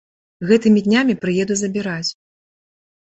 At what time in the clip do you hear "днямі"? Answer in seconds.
0.87-1.15